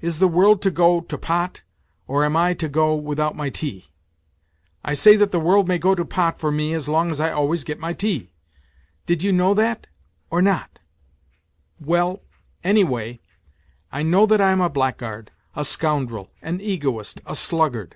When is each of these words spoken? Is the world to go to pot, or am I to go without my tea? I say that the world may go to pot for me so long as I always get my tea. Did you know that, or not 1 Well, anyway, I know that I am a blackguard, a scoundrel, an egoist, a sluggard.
Is 0.00 0.18
the 0.18 0.26
world 0.26 0.60
to 0.62 0.72
go 0.72 1.02
to 1.02 1.16
pot, 1.16 1.60
or 2.08 2.24
am 2.24 2.36
I 2.36 2.52
to 2.52 2.68
go 2.68 2.96
without 2.96 3.36
my 3.36 3.48
tea? 3.48 3.86
I 4.82 4.94
say 4.94 5.14
that 5.14 5.30
the 5.30 5.38
world 5.38 5.68
may 5.68 5.78
go 5.78 5.94
to 5.94 6.04
pot 6.04 6.40
for 6.40 6.50
me 6.50 6.76
so 6.80 6.90
long 6.90 7.12
as 7.12 7.20
I 7.20 7.30
always 7.30 7.62
get 7.62 7.78
my 7.78 7.92
tea. 7.92 8.32
Did 9.06 9.22
you 9.22 9.30
know 9.32 9.54
that, 9.54 9.86
or 10.30 10.42
not 10.42 10.80
1 11.78 11.86
Well, 11.88 12.22
anyway, 12.64 13.20
I 13.92 14.02
know 14.02 14.26
that 14.26 14.40
I 14.40 14.50
am 14.50 14.60
a 14.60 14.68
blackguard, 14.68 15.30
a 15.54 15.64
scoundrel, 15.64 16.32
an 16.42 16.60
egoist, 16.60 17.20
a 17.24 17.36
sluggard. 17.36 17.94